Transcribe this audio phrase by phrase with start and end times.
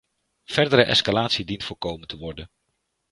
[0.53, 2.49] Verdere escalatie dient voorkomen te worden.